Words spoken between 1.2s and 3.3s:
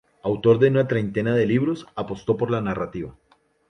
de libros, apostó por la narrativa.